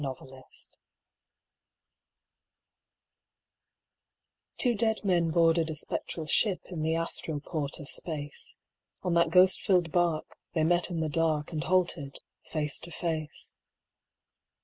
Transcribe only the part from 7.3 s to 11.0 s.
Port of Space; On that ghost filled barque, they met